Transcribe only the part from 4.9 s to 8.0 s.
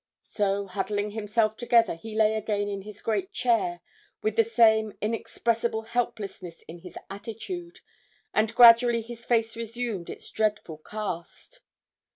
inexpressible helplessness in his attitude,